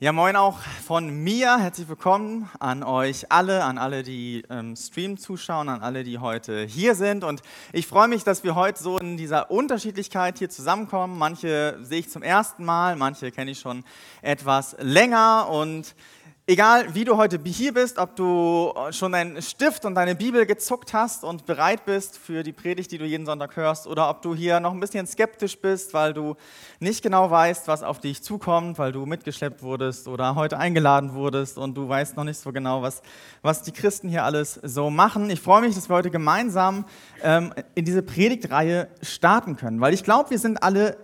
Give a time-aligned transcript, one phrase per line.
[0.00, 1.56] Ja, moin auch von mir.
[1.56, 6.64] Herzlich willkommen an euch alle, an alle, die im Stream zuschauen, an alle, die heute
[6.64, 7.22] hier sind.
[7.22, 7.42] Und
[7.72, 11.16] ich freue mich, dass wir heute so in dieser Unterschiedlichkeit hier zusammenkommen.
[11.16, 13.84] Manche sehe ich zum ersten Mal, manche kenne ich schon
[14.20, 15.48] etwas länger.
[15.48, 15.94] Und
[16.46, 20.92] Egal, wie du heute hier bist, ob du schon deinen Stift und deine Bibel gezuckt
[20.92, 24.34] hast und bereit bist für die Predigt, die du jeden Sonntag hörst, oder ob du
[24.34, 26.36] hier noch ein bisschen skeptisch bist, weil du
[26.80, 31.56] nicht genau weißt, was auf dich zukommt, weil du mitgeschleppt wurdest oder heute eingeladen wurdest
[31.56, 33.00] und du weißt noch nicht so genau, was,
[33.40, 35.30] was die Christen hier alles so machen.
[35.30, 36.84] Ich freue mich, dass wir heute gemeinsam
[37.22, 40.98] ähm, in diese Predigtreihe starten können, weil ich glaube, wir sind alle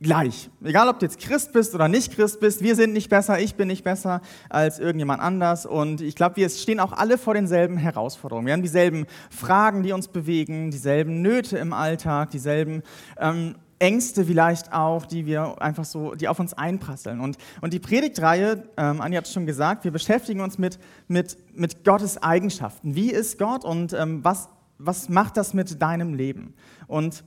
[0.00, 0.50] gleich.
[0.62, 3.54] Egal, ob du jetzt Christ bist oder nicht Christ bist, wir sind nicht besser, ich
[3.54, 4.20] bin nicht besser
[4.50, 5.66] als irgendjemand anders.
[5.66, 8.46] Und ich glaube, wir stehen auch alle vor denselben Herausforderungen.
[8.46, 12.82] Wir haben dieselben Fragen, die uns bewegen, dieselben Nöte im Alltag, dieselben
[13.18, 17.20] ähm, Ängste vielleicht auch, die wir einfach so, die auf uns einprasseln.
[17.20, 21.36] Und, und die Predigtreihe, ähm, Anja hat es schon gesagt, wir beschäftigen uns mit, mit,
[21.54, 22.94] mit Gottes Eigenschaften.
[22.94, 24.48] Wie ist Gott und ähm, was,
[24.78, 26.54] was macht das mit deinem Leben?
[26.86, 27.24] Und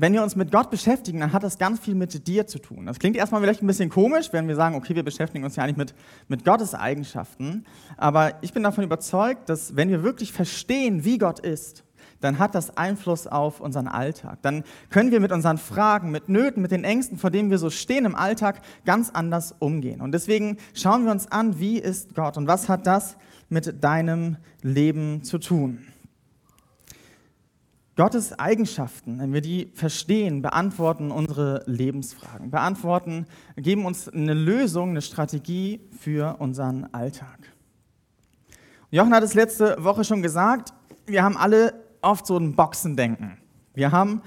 [0.00, 2.86] wenn wir uns mit Gott beschäftigen, dann hat das ganz viel mit dir zu tun.
[2.86, 5.64] Das klingt erstmal vielleicht ein bisschen komisch, wenn wir sagen, okay, wir beschäftigen uns ja
[5.64, 5.94] eigentlich mit,
[6.28, 7.64] mit Gottes Eigenschaften.
[7.96, 11.84] Aber ich bin davon überzeugt, dass wenn wir wirklich verstehen, wie Gott ist,
[12.20, 14.38] dann hat das Einfluss auf unseren Alltag.
[14.42, 17.70] Dann können wir mit unseren Fragen, mit Nöten, mit den Ängsten, vor denen wir so
[17.70, 20.00] stehen im Alltag, ganz anders umgehen.
[20.00, 23.16] Und deswegen schauen wir uns an, wie ist Gott und was hat das
[23.48, 25.78] mit deinem Leben zu tun.
[27.98, 35.02] Gottes Eigenschaften, wenn wir die verstehen, beantworten unsere Lebensfragen, beantworten, geben uns eine Lösung, eine
[35.02, 37.52] Strategie für unseren Alltag.
[38.92, 40.72] Jochen hat es letzte Woche schon gesagt,
[41.06, 43.36] wir haben alle oft so ein Boxendenken.
[43.74, 44.22] Wir haben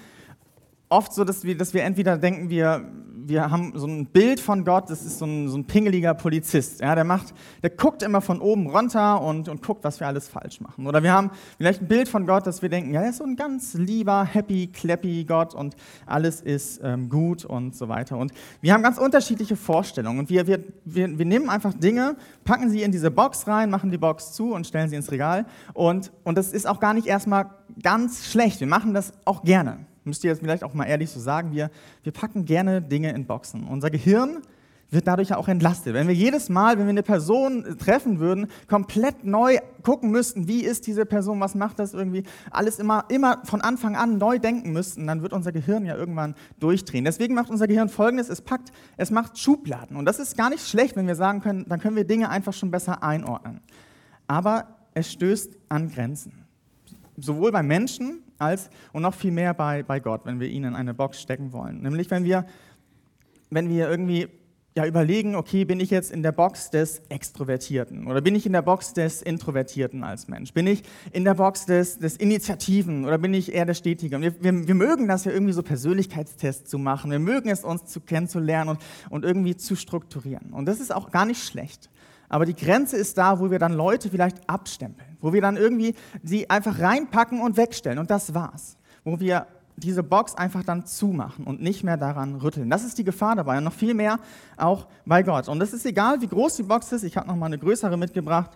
[0.90, 2.86] oft so, dass wir, dass wir entweder denken, wir,
[3.32, 6.82] wir haben so ein Bild von Gott, das ist so ein, so ein pingeliger Polizist.
[6.82, 10.28] Ja, der, macht, der guckt immer von oben runter und, und guckt, was wir alles
[10.28, 10.86] falsch machen.
[10.86, 13.24] Oder wir haben vielleicht ein Bild von Gott, dass wir denken, ja, er ist so
[13.24, 15.76] ein ganz lieber, happy, clappy Gott und
[16.06, 18.18] alles ist ähm, gut und so weiter.
[18.18, 20.20] Und wir haben ganz unterschiedliche Vorstellungen.
[20.20, 23.92] Und wir, wir, wir, wir nehmen einfach Dinge, packen sie in diese Box rein, machen
[23.92, 25.46] die Box zu und stellen sie ins Regal.
[25.74, 27.50] Und, und das ist auch gar nicht erstmal
[27.82, 28.60] ganz schlecht.
[28.60, 31.70] Wir machen das auch gerne müsst ihr jetzt vielleicht auch mal ehrlich so sagen, wir,
[32.04, 33.68] wir packen gerne Dinge in Boxen.
[33.68, 34.42] Unser Gehirn
[34.92, 35.94] wird dadurch ja auch entlastet.
[35.94, 40.64] Wenn wir jedes Mal, wenn wir eine Person treffen würden, komplett neu gucken müssten, wie
[40.64, 44.74] ist diese Person, was macht das irgendwie, alles immer, immer von Anfang an neu denken
[44.74, 47.06] müssten, dann wird unser Gehirn ja irgendwann durchdrehen.
[47.06, 49.96] Deswegen macht unser Gehirn Folgendes, es packt, es macht Schubladen.
[49.96, 52.54] Und das ist gar nicht schlecht, wenn wir sagen können, dann können wir Dinge einfach
[52.54, 53.62] schon besser einordnen.
[54.28, 56.46] Aber es stößt an Grenzen.
[57.18, 60.76] Sowohl bei Menschen als und noch viel mehr bei, bei Gott, wenn wir ihn in
[60.76, 61.82] eine Box stecken wollen.
[61.82, 62.46] Nämlich wenn wir,
[63.50, 64.28] wenn wir irgendwie
[64.76, 68.54] ja, überlegen, okay, bin ich jetzt in der Box des Extrovertierten oder bin ich in
[68.54, 70.54] der Box des Introvertierten als Mensch?
[70.54, 74.22] Bin ich in der Box des, des Initiativen oder bin ich eher der Stetige?
[74.22, 77.12] Wir, wir, wir mögen das ja irgendwie so Persönlichkeitstests zu machen.
[77.12, 78.80] Wir mögen es, uns zu kennenzulernen und,
[79.10, 80.54] und irgendwie zu strukturieren.
[80.54, 81.90] Und das ist auch gar nicht schlecht.
[82.32, 85.96] Aber die Grenze ist da, wo wir dann Leute vielleicht abstempeln, wo wir dann irgendwie
[86.24, 88.78] sie einfach reinpacken und wegstellen und das war's.
[89.04, 92.70] Wo wir diese Box einfach dann zumachen und nicht mehr daran rütteln.
[92.70, 94.18] Das ist die Gefahr dabei und noch viel mehr
[94.56, 95.50] auch bei Gott.
[95.50, 97.04] Und es ist egal, wie groß die Box ist.
[97.04, 98.52] Ich habe noch mal eine größere mitgebracht.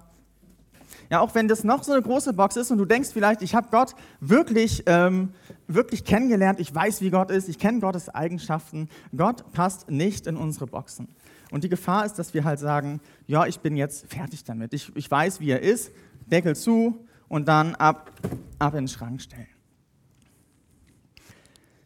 [1.10, 3.56] Ja, auch wenn das noch so eine große Box ist und du denkst vielleicht, ich
[3.56, 5.34] habe Gott wirklich, ähm,
[5.68, 8.88] wirklich kennengelernt, ich weiß, wie Gott ist, ich kenne Gottes Eigenschaften.
[9.16, 11.10] Gott passt nicht in unsere Boxen.
[11.52, 14.74] Und die Gefahr ist, dass wir halt sagen, ja, ich bin jetzt fertig damit.
[14.74, 15.92] Ich, ich weiß, wie er ist,
[16.26, 18.12] Deckel zu und dann ab,
[18.60, 19.48] ab in den Schrank stellen.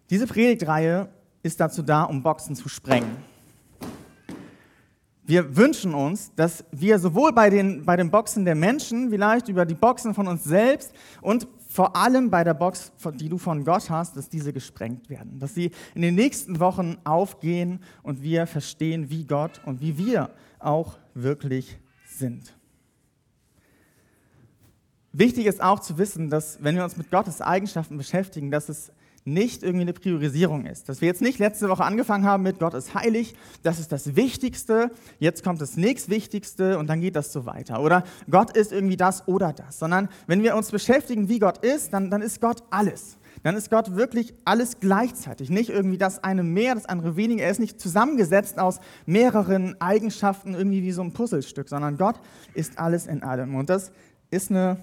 [0.10, 1.10] Diese Predigtreihe
[1.44, 3.18] ist dazu da, um Boxen zu sprengen.
[5.24, 9.64] Wir wünschen uns, dass wir sowohl bei den, bei den Boxen der Menschen, vielleicht über
[9.64, 11.48] die Boxen von uns selbst und
[11.80, 15.40] vor allem bei der Box, die du von Gott hast, dass diese gesprengt werden.
[15.40, 20.30] Dass sie in den nächsten Wochen aufgehen und wir verstehen, wie Gott und wie wir
[20.60, 22.54] auch wirklich sind.
[25.14, 28.92] Wichtig ist auch zu wissen, dass wenn wir uns mit Gottes Eigenschaften beschäftigen, dass es
[29.34, 30.90] nicht irgendwie eine Priorisierung ist.
[30.90, 34.16] Dass wir jetzt nicht letzte Woche angefangen haben mit Gott ist heilig, das ist das
[34.16, 37.82] Wichtigste, jetzt kommt das nächstwichtigste und dann geht das so weiter.
[37.82, 39.80] Oder Gott ist irgendwie das oder das.
[39.80, 43.18] Sondern wenn wir uns beschäftigen, wie Gott ist, dann, dann ist Gott alles.
[43.44, 45.50] Dann ist Gott wirklich alles gleichzeitig.
[45.50, 47.44] Nicht irgendwie das eine mehr, das andere weniger.
[47.44, 52.20] Er ist nicht zusammengesetzt aus mehreren Eigenschaften, irgendwie wie so ein Puzzlestück, sondern Gott
[52.54, 53.56] ist alles in allem.
[53.56, 53.92] Und das
[54.30, 54.78] ist eine,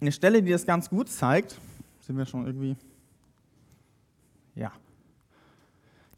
[0.00, 1.58] eine Stelle, die das ganz gut zeigt.
[2.00, 2.76] Sind wir schon irgendwie
[4.54, 4.72] ja.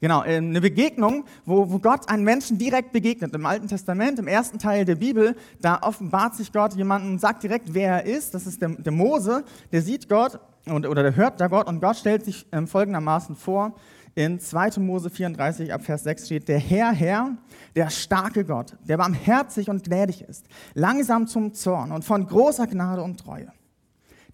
[0.02, 3.32] Genau, äh, eine Begegnung, wo, Gott einen Menschen direkt begegnet.
[3.34, 7.72] Im Alten Testament, im ersten Teil der Bibel, da offenbart sich Gott jemanden sagt direkt,
[7.72, 8.34] wer er ist.
[8.34, 12.24] Das ist der, Mose, der sieht Gott oder der hört da Gott und Gott stellt
[12.24, 13.76] sich ähm, folgendermaßen vor.
[14.16, 14.80] In 2.
[14.80, 17.36] Mose 34 ab Vers 6 steht, der Herr, Herr,
[17.76, 23.02] der starke Gott, der barmherzig und gnädig ist, langsam zum Zorn und von großer Gnade
[23.02, 23.52] und Treue,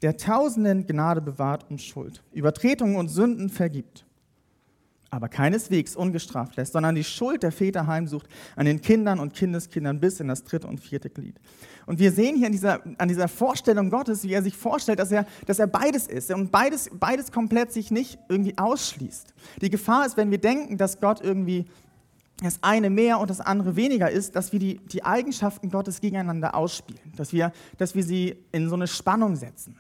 [0.03, 4.05] der Tausenden Gnade bewahrt und Schuld, Übertretungen und Sünden vergibt
[5.11, 10.01] aber keineswegs ungestraft lässt, sondern die Schuld der Väter heimsucht an den Kindern und Kindeskindern
[10.01, 11.37] bis in das dritte und vierte Glied.
[11.87, 15.11] Und wir sehen hier an dieser, an dieser Vorstellung Gottes, wie er sich vorstellt, dass
[15.11, 19.33] er, dass er beides ist und beides, beides komplett sich nicht irgendwie ausschließt.
[19.63, 21.65] Die Gefahr ist, wenn wir denken, dass Gott irgendwie
[22.43, 26.55] das eine mehr und das andere weniger ist, dass wir die, die Eigenschaften Gottes gegeneinander
[26.55, 29.77] ausspielen, dass wir, dass wir sie in so eine Spannung setzen.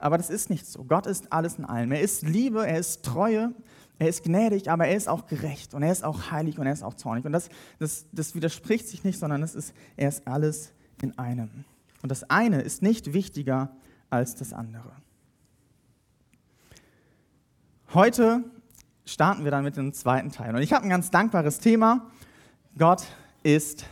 [0.00, 0.84] Aber das ist nicht so.
[0.84, 1.92] Gott ist alles in allem.
[1.92, 3.54] Er ist Liebe, er ist Treue,
[3.98, 6.72] er ist gnädig, aber er ist auch gerecht und er ist auch heilig und er
[6.72, 7.26] ist auch zornig.
[7.26, 11.50] Und das, das, das widerspricht sich nicht, sondern es ist, er ist alles in einem.
[12.02, 13.70] Und das eine ist nicht wichtiger
[14.08, 14.90] als das andere.
[17.92, 18.44] Heute
[19.04, 20.54] starten wir dann mit dem zweiten Teil.
[20.54, 22.10] Und ich habe ein ganz dankbares Thema.
[22.78, 23.04] Gott
[23.42, 23.84] ist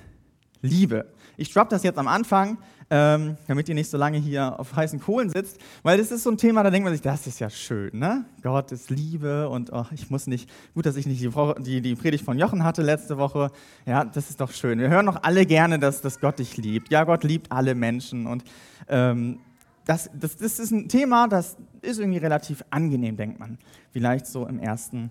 [0.62, 1.12] Liebe.
[1.36, 2.58] Ich droppe das jetzt am Anfang,
[2.90, 6.30] ähm, damit ihr nicht so lange hier auf heißen Kohlen sitzt, weil das ist so
[6.30, 8.24] ein Thema, da denkt man sich, das ist ja schön, ne?
[8.42, 11.30] Gott ist Liebe und oh, ich muss nicht, gut, dass ich nicht die,
[11.60, 13.50] die, die, Predigt von Jochen hatte letzte Woche,
[13.84, 14.78] ja, das ist doch schön.
[14.78, 16.90] Wir hören doch alle gerne, dass, dass Gott dich liebt.
[16.90, 18.44] Ja, Gott liebt alle Menschen und
[18.88, 19.40] ähm,
[19.84, 23.58] das, das, das ist ein Thema, das ist irgendwie relativ angenehm, denkt man,
[23.90, 25.10] vielleicht so im ersten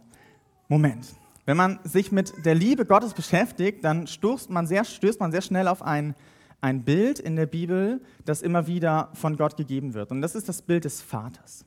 [0.68, 1.08] Moment.
[1.46, 5.42] Wenn man sich mit der Liebe Gottes beschäftigt, dann stößt man sehr, stößt man sehr
[5.42, 6.14] schnell auf einen
[6.62, 10.12] ein Bild in der Bibel, das immer wieder von Gott gegeben wird.
[10.12, 11.66] Und das ist das Bild des Vaters.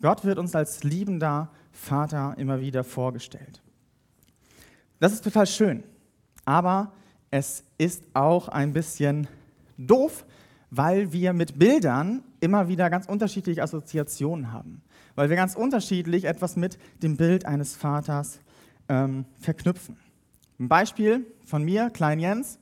[0.00, 3.62] Gott wird uns als liebender Vater immer wieder vorgestellt.
[5.00, 5.82] Das ist total schön,
[6.44, 6.92] aber
[7.30, 9.26] es ist auch ein bisschen
[9.76, 10.24] doof,
[10.70, 14.82] weil wir mit Bildern immer wieder ganz unterschiedliche Assoziationen haben,
[15.14, 18.40] weil wir ganz unterschiedlich etwas mit dem Bild eines Vaters
[18.88, 19.96] ähm, verknüpfen.
[20.58, 22.58] Ein Beispiel von mir, Klein Jens.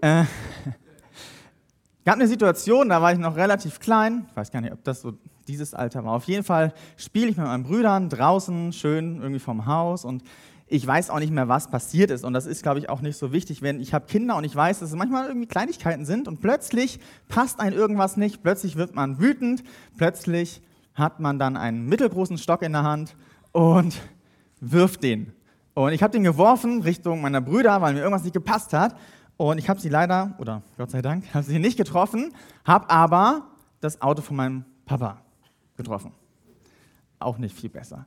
[0.00, 0.24] Äh,
[2.04, 5.00] gab eine Situation, da war ich noch relativ klein, ich weiß gar nicht, ob das
[5.00, 5.12] so
[5.48, 6.12] dieses Alter war.
[6.12, 10.22] Auf jeden Fall spiele ich mit meinen Brüdern draußen, schön irgendwie vom Haus und
[10.72, 12.24] ich weiß auch nicht mehr, was passiert ist.
[12.24, 14.54] Und das ist, glaube ich, auch nicht so wichtig, wenn ich habe Kinder und ich
[14.54, 18.94] weiß, dass es manchmal irgendwie Kleinigkeiten sind und plötzlich passt ein irgendwas nicht, plötzlich wird
[18.94, 19.64] man wütend,
[19.98, 20.62] plötzlich
[20.94, 23.16] hat man dann einen mittelgroßen Stock in der Hand
[23.50, 24.00] und
[24.60, 25.32] wirft den.
[25.74, 28.96] Und ich habe den geworfen Richtung meiner Brüder, weil mir irgendwas nicht gepasst hat.
[29.40, 33.46] Und ich habe sie leider, oder Gott sei Dank, habe sie nicht getroffen, habe aber
[33.80, 35.22] das Auto von meinem Papa
[35.78, 36.12] getroffen.
[37.18, 38.06] Auch nicht viel besser.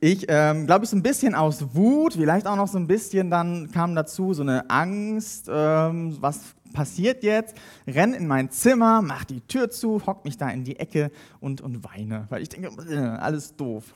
[0.00, 3.30] Ich ähm, glaube, ich so ein bisschen aus Wut, vielleicht auch noch so ein bisschen,
[3.30, 6.40] dann kam dazu so eine Angst, ähm, was
[6.72, 7.54] passiert jetzt?
[7.86, 11.60] Renn in mein Zimmer, mach die Tür zu, hock mich da in die Ecke und,
[11.60, 13.94] und weine, weil ich denke, äh, alles doof.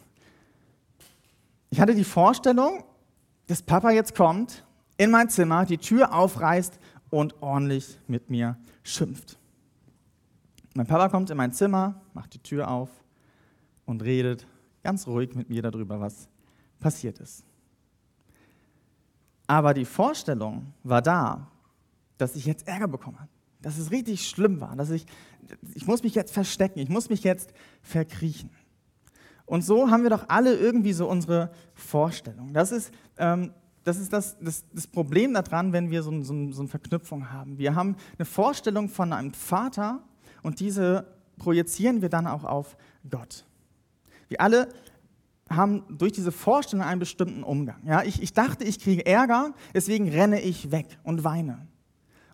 [1.71, 2.85] Ich hatte die Vorstellung,
[3.49, 4.65] dass Papa jetzt kommt
[4.97, 6.79] in mein Zimmer, die Tür aufreißt
[7.11, 9.39] und ordentlich mit mir schimpft.
[10.75, 12.91] Mein Papa kommt in mein Zimmer, macht die Tür auf
[13.87, 14.47] und redet
[14.83, 16.29] ganz ruhig mit mir darüber, was
[16.81, 17.45] passiert ist.
[19.47, 21.49] Aber die Vorstellung war da,
[22.19, 23.29] dass ich jetzt Ärger bekomme,
[23.61, 25.07] dass es richtig schlimm war, dass ich,
[25.75, 28.51] ich muss mich jetzt verstecken, ich muss mich jetzt verkriechen.
[29.47, 32.53] Und so haben wir doch alle irgendwie so unsere Vorstellung.
[32.53, 33.53] Das ist ähm,
[33.85, 37.59] das ist das, das, das Problem daran, wenn wir so, so, so eine Verknüpfung haben.
[37.59, 40.03] Wir haben eine Vorstellung von einem Vater
[40.43, 41.07] und diese
[41.39, 42.77] projizieren wir dann auch auf
[43.09, 43.45] Gott.
[44.29, 44.69] Wir alle
[45.51, 47.87] haben durch diese Vorstellung einen bestimmten Umgang.
[47.87, 51.67] Ja, ich, ich dachte, ich kriege Ärger, deswegen renne ich weg und weine.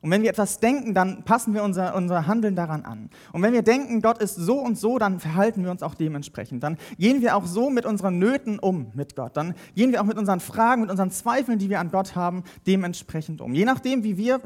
[0.02, 3.10] Und wenn wir etwas denken, dann passen wir unser, unser Handeln daran an.
[3.32, 6.62] Und wenn wir denken, Gott ist so und so, dann verhalten wir uns auch dementsprechend.
[6.62, 9.36] Dann gehen wir auch so mit unseren Nöten um mit Gott.
[9.36, 12.44] Dann gehen wir auch mit unseren Fragen, mit unseren Zweifeln, die wir an Gott haben,
[12.66, 13.52] dementsprechend um.
[13.52, 14.40] Je nachdem, wie wir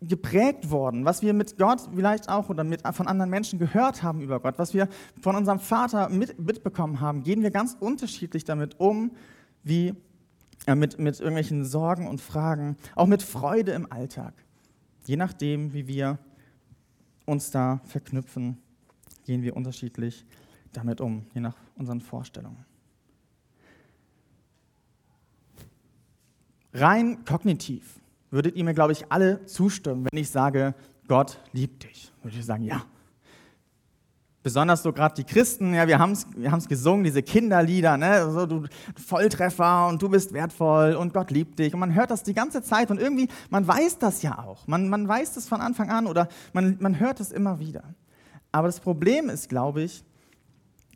[0.00, 4.20] geprägt worden, was wir mit Gott vielleicht auch oder mit, von anderen Menschen gehört haben
[4.20, 4.88] über Gott, was wir
[5.20, 9.12] von unserem Vater mit, mitbekommen haben, gehen wir ganz unterschiedlich damit um,
[9.64, 9.94] wie
[10.66, 14.34] äh, mit, mit irgendwelchen Sorgen und Fragen, auch mit Freude im Alltag.
[15.08, 16.18] Je nachdem, wie wir
[17.24, 18.58] uns da verknüpfen,
[19.24, 20.26] gehen wir unterschiedlich
[20.74, 22.62] damit um, je nach unseren Vorstellungen.
[26.74, 27.98] Rein kognitiv
[28.30, 30.74] würdet ihr mir, glaube ich, alle zustimmen, wenn ich sage,
[31.06, 32.12] Gott liebt dich.
[32.22, 32.84] Würde ich sagen, ja.
[34.48, 38.30] Besonders so gerade die Christen, ja, wir haben es wir haben's gesungen, diese Kinderlieder, ne,
[38.30, 38.64] so du
[38.96, 42.62] Volltreffer und du bist wertvoll und Gott liebt dich und man hört das die ganze
[42.62, 46.06] Zeit und irgendwie, man weiß das ja auch, man, man weiß das von Anfang an
[46.06, 47.82] oder man, man hört es immer wieder.
[48.50, 50.02] Aber das Problem ist, glaube ich,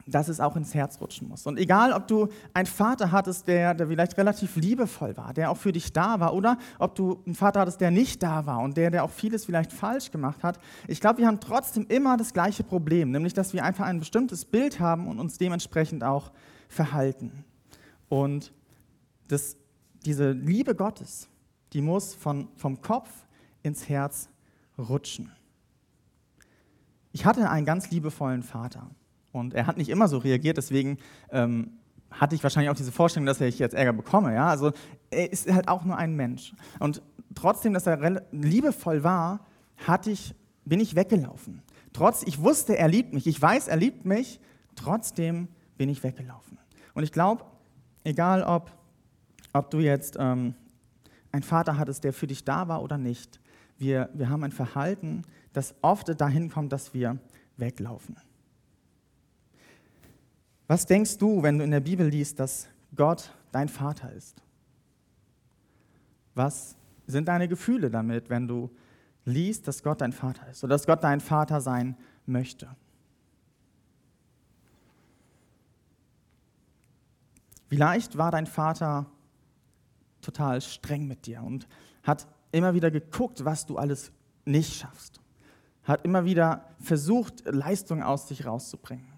[0.06, 1.46] dass es auch ins Herz rutschen muss.
[1.46, 5.56] Und egal, ob du einen Vater hattest, der, der vielleicht relativ liebevoll war, der auch
[5.56, 8.76] für dich da war, oder ob du einen Vater hattest, der nicht da war und
[8.76, 12.32] der, der auch vieles vielleicht falsch gemacht hat, ich glaube, wir haben trotzdem immer das
[12.32, 16.32] gleiche Problem, nämlich, dass wir einfach ein bestimmtes Bild haben und uns dementsprechend auch
[16.68, 17.44] verhalten.
[18.08, 18.52] Und
[19.28, 19.56] das,
[20.04, 21.28] diese Liebe Gottes,
[21.72, 23.08] die muss von, vom Kopf
[23.62, 24.28] ins Herz
[24.78, 25.32] rutschen.
[27.12, 28.90] Ich hatte einen ganz liebevollen Vater.
[29.32, 30.98] Und er hat nicht immer so reagiert, deswegen
[31.30, 31.72] ähm,
[32.10, 34.34] hatte ich wahrscheinlich auch diese Vorstellung, dass ich jetzt Ärger bekomme.
[34.34, 34.48] Ja?
[34.48, 34.72] Also
[35.10, 36.54] er ist halt auch nur ein Mensch.
[36.78, 37.02] Und
[37.34, 39.46] trotzdem, dass er liebevoll war,
[39.86, 40.34] hatte ich,
[40.64, 41.62] bin ich weggelaufen.
[41.92, 43.26] Trotz, ich wusste, er liebt mich.
[43.26, 44.40] Ich weiß, er liebt mich.
[44.76, 46.58] Trotzdem bin ich weggelaufen.
[46.94, 47.44] Und ich glaube,
[48.04, 48.70] egal ob,
[49.52, 50.54] ob du jetzt ähm,
[51.32, 53.40] einen Vater hattest, der für dich da war oder nicht,
[53.78, 55.22] wir, wir haben ein Verhalten,
[55.52, 57.18] das oft dahin kommt, dass wir
[57.56, 58.16] weglaufen.
[60.72, 64.40] Was denkst du, wenn du in der Bibel liest, dass Gott dein Vater ist?
[66.34, 66.76] Was
[67.06, 68.70] sind deine Gefühle damit, wenn du
[69.26, 72.74] liest, dass Gott dein Vater ist oder dass Gott dein Vater sein möchte?
[77.68, 79.04] Vielleicht war dein Vater
[80.22, 81.68] total streng mit dir und
[82.02, 84.10] hat immer wieder geguckt, was du alles
[84.46, 85.20] nicht schaffst.
[85.84, 89.11] Hat immer wieder versucht, Leistung aus dich rauszubringen.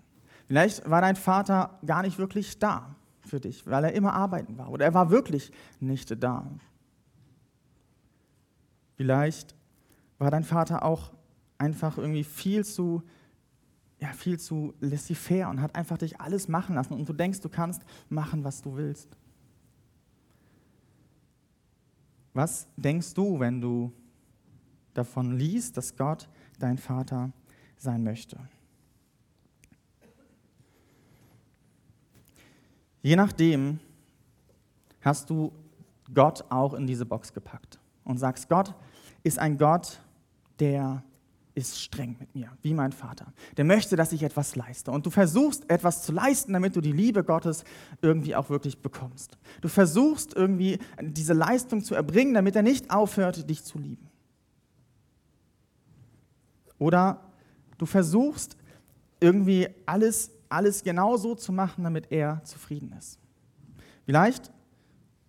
[0.47, 4.71] Vielleicht war dein Vater gar nicht wirklich da für dich, weil er immer arbeiten war
[4.71, 6.47] oder er war wirklich nicht da.
[8.97, 9.55] Vielleicht
[10.19, 11.13] war dein Vater auch
[11.59, 13.03] einfach irgendwie viel zu,
[13.99, 17.49] ja, viel zu laissez-faire und hat einfach dich alles machen lassen und du denkst, du
[17.49, 19.17] kannst machen, was du willst.
[22.35, 23.93] Was denkst du, wenn du
[24.93, 27.33] davon liest, dass Gott dein Vater
[27.77, 28.39] sein möchte?
[33.05, 33.81] Je nachdem
[35.03, 35.53] hast du
[36.15, 38.75] Gott auch in diese Box gepackt und sagst, Gott
[39.23, 40.01] ist ein Gott,
[40.59, 41.05] der
[41.55, 43.27] ist streng mit mir, wie mein Vater.
[43.59, 44.91] Der möchte, dass ich etwas leiste.
[44.91, 47.65] Und du versuchst etwas zu leisten, damit du die Liebe Gottes
[48.01, 49.37] irgendwie auch wirklich bekommst.
[49.61, 54.09] Du versuchst irgendwie diese Leistung zu erbringen, damit er nicht aufhört, dich zu lieben.
[56.79, 57.21] Oder
[57.77, 58.57] du versuchst
[59.21, 63.19] irgendwie alles alles genau so zu machen, damit er zufrieden ist.
[64.05, 64.53] Vielleicht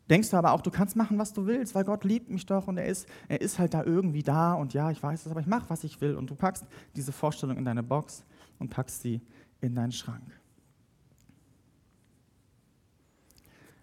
[0.10, 2.68] denkst du aber auch, du kannst machen, was du willst, weil Gott liebt mich doch
[2.68, 5.40] und er ist, er ist halt da irgendwie da und ja, ich weiß es, aber
[5.40, 6.16] ich mache, was ich will.
[6.16, 6.66] Und du packst
[6.96, 8.24] diese Vorstellung in deine Box
[8.60, 9.22] und packst sie
[9.62, 10.24] in deinen Schrank.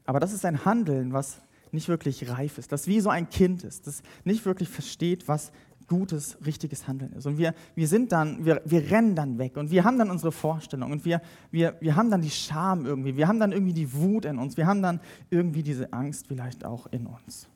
[0.05, 3.65] Aber das ist ein Handeln, was nicht wirklich reif ist, das wie so ein Kind
[3.65, 5.53] ist, das nicht wirklich versteht, was
[5.93, 7.27] gutes, richtiges Handeln ist.
[7.27, 9.59] Und wir, wir sind dann, wir, wir rennen dann weg.
[9.59, 10.91] Und wir haben dann unsere Vorstellung.
[10.91, 11.21] Und wir,
[11.51, 14.57] wir, wir haben dann die Scham irgendwie, wir haben dann irgendwie die Wut in uns,
[14.57, 17.47] wir haben dann irgendwie diese Angst vielleicht auch in uns.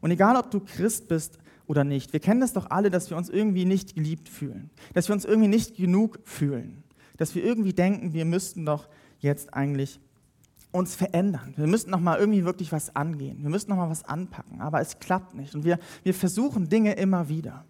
[0.00, 3.16] Und egal, ob du Christ bist oder nicht, wir kennen das doch alle, dass wir
[3.16, 6.84] uns irgendwie nicht geliebt fühlen, dass wir uns irgendwie nicht genug fühlen,
[7.16, 9.98] dass wir irgendwie denken, wir müssten doch jetzt eigentlich
[10.74, 11.54] uns verändern.
[11.56, 13.40] Wir müssen noch mal irgendwie wirklich was angehen.
[13.42, 15.54] Wir müssen noch mal was anpacken, aber es klappt nicht.
[15.54, 17.64] Und wir, wir versuchen Dinge immer wieder.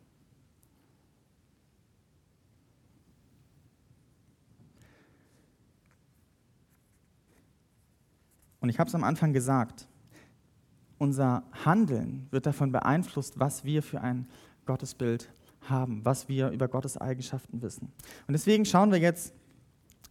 [8.60, 9.86] Und ich habe es am Anfang gesagt,
[10.96, 14.26] unser Handeln wird davon beeinflusst, was wir für ein
[14.64, 15.30] Gottesbild
[15.68, 17.92] haben, was wir über Gottes Eigenschaften wissen.
[18.26, 19.34] Und deswegen schauen wir jetzt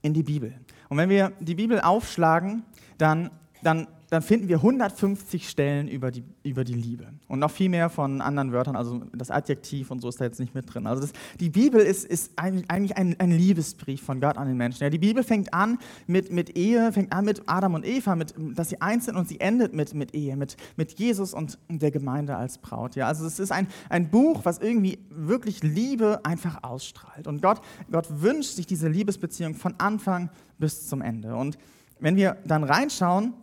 [0.03, 0.53] in die Bibel.
[0.89, 2.63] Und wenn wir die Bibel aufschlagen,
[2.99, 3.31] dann,
[3.63, 7.07] dann dann finden wir 150 Stellen über die, über die Liebe.
[7.27, 10.39] Und noch viel mehr von anderen Wörtern, also das Adjektiv und so ist da jetzt
[10.39, 10.85] nicht mit drin.
[10.85, 14.83] Also das, die Bibel ist, ist eigentlich ein, ein, Liebesbrief von Gott an den Menschen.
[14.83, 18.35] Ja, die Bibel fängt an mit, mit Ehe, fängt an mit Adam und Eva, mit,
[18.37, 21.89] dass sie eins sind und sie endet mit, mit Ehe, mit, mit Jesus und der
[21.89, 22.95] Gemeinde als Braut.
[22.95, 27.25] Ja, also es ist ein, ein Buch, was irgendwie wirklich Liebe einfach ausstrahlt.
[27.25, 30.29] Und Gott, Gott wünscht sich diese Liebesbeziehung von Anfang
[30.59, 31.35] bis zum Ende.
[31.35, 31.57] Und
[31.99, 33.33] wenn wir dann reinschauen,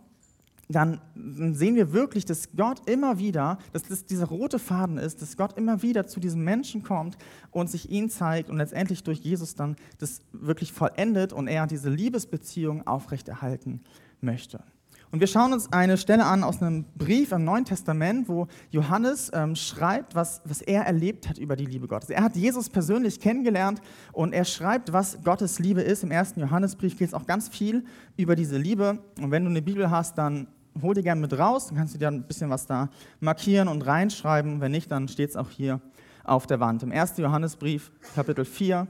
[0.71, 5.37] dann sehen wir wirklich, dass Gott immer wieder, dass das dieser rote Faden ist, dass
[5.37, 7.17] Gott immer wieder zu diesem Menschen kommt
[7.51, 11.89] und sich ihn zeigt und letztendlich durch Jesus dann das wirklich vollendet und er diese
[11.89, 13.81] Liebesbeziehung aufrechterhalten
[14.21, 14.63] möchte.
[15.11, 19.29] Und wir schauen uns eine Stelle an aus einem Brief im Neuen Testament, wo Johannes
[19.33, 22.09] ähm, schreibt, was, was er erlebt hat über die Liebe Gottes.
[22.09, 23.81] Er hat Jesus persönlich kennengelernt
[24.13, 26.03] und er schreibt, was Gottes Liebe ist.
[26.03, 27.83] Im ersten Johannesbrief geht es auch ganz viel
[28.15, 28.99] über diese Liebe.
[29.19, 30.47] Und wenn du eine Bibel hast, dann
[30.81, 33.85] hol die gerne mit raus, dann kannst du dir ein bisschen was da markieren und
[33.85, 34.61] reinschreiben.
[34.61, 35.81] Wenn nicht, dann steht es auch hier
[36.23, 36.83] auf der Wand.
[36.83, 38.87] Im ersten Johannesbrief, Kapitel 4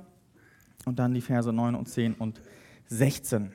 [0.86, 2.42] und dann die Verse 9 und 10 und
[2.88, 3.52] 16.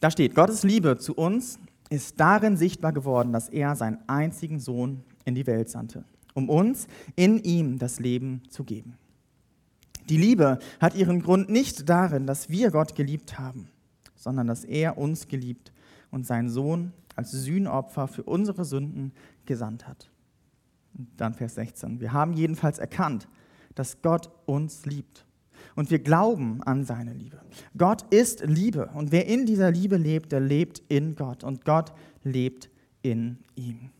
[0.00, 1.58] Da steht, Gottes Liebe zu uns
[1.90, 6.86] ist darin sichtbar geworden, dass er seinen einzigen Sohn in die Welt sandte, um uns
[7.16, 8.96] in ihm das Leben zu geben.
[10.08, 13.68] Die Liebe hat ihren Grund nicht darin, dass wir Gott geliebt haben,
[14.16, 15.72] sondern dass er uns geliebt
[16.10, 19.12] und seinen Sohn als Sühnopfer für unsere Sünden
[19.46, 20.10] gesandt hat.
[20.96, 22.00] Und dann Vers 16.
[22.00, 23.28] Wir haben jedenfalls erkannt,
[23.74, 25.24] dass Gott uns liebt
[25.76, 27.40] und wir glauben an seine Liebe.
[27.76, 31.92] Gott ist Liebe und wer in dieser Liebe lebt, der lebt in Gott und Gott
[32.22, 32.70] lebt
[33.02, 33.90] in ihm.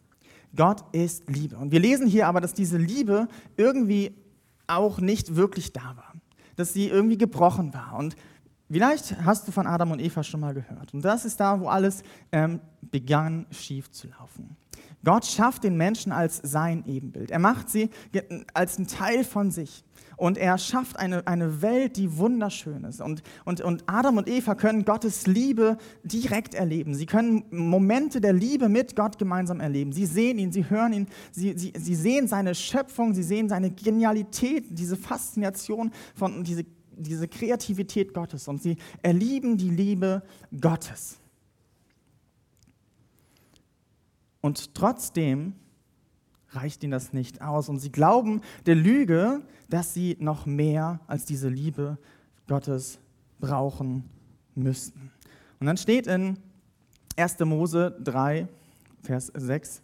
[0.56, 1.56] Gott ist Liebe.
[1.56, 4.12] Und wir lesen hier aber, dass diese Liebe irgendwie
[4.70, 6.14] auch nicht wirklich da war,
[6.56, 7.96] dass sie irgendwie gebrochen war.
[7.98, 8.16] Und
[8.70, 10.94] vielleicht hast du von Adam und Eva schon mal gehört.
[10.94, 14.56] Und das ist da, wo alles ähm, begann schief zu laufen.
[15.04, 17.30] Gott schafft den Menschen als sein Ebenbild.
[17.30, 17.90] Er macht sie
[18.52, 19.84] als ein Teil von sich.
[20.16, 23.00] Und er schafft eine, eine Welt, die wunderschön ist.
[23.00, 26.94] Und, und, und Adam und Eva können Gottes Liebe direkt erleben.
[26.94, 29.92] Sie können Momente der Liebe mit Gott gemeinsam erleben.
[29.92, 33.70] Sie sehen ihn, sie hören ihn, sie, sie, sie sehen seine Schöpfung, sie sehen seine
[33.70, 36.66] Genialität, diese Faszination von diese,
[37.02, 38.48] diese Kreativität Gottes.
[38.48, 40.22] Und sie erlieben die Liebe
[40.60, 41.18] Gottes.
[44.40, 45.54] Und trotzdem
[46.50, 47.68] reicht ihnen das nicht aus.
[47.68, 51.98] Und sie glauben der Lüge, dass sie noch mehr als diese Liebe
[52.48, 52.98] Gottes
[53.38, 54.04] brauchen
[54.54, 55.10] müssten.
[55.60, 56.38] Und dann steht in
[57.16, 57.38] 1.
[57.40, 58.48] Mose 3,
[59.02, 59.82] Vers 6,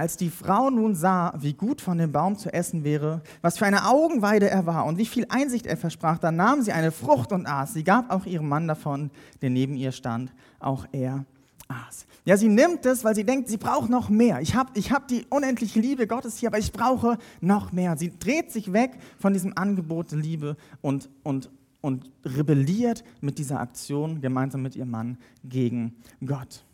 [0.00, 3.66] als die Frau nun sah, wie gut von dem Baum zu essen wäre, was für
[3.66, 7.32] eine Augenweide er war und wie viel Einsicht er versprach, dann nahm sie eine Frucht
[7.32, 7.74] und aß.
[7.74, 9.10] Sie gab auch ihrem Mann davon,
[9.42, 10.32] der neben ihr stand.
[10.58, 11.26] Auch er
[11.68, 12.06] aß.
[12.24, 14.40] Ja, sie nimmt es, weil sie denkt, sie braucht noch mehr.
[14.40, 17.98] Ich habe ich hab die unendliche Liebe Gottes hier, aber ich brauche noch mehr.
[17.98, 21.50] Sie dreht sich weg von diesem Angebot der Liebe und, und,
[21.82, 26.64] und rebelliert mit dieser Aktion gemeinsam mit ihrem Mann gegen Gott.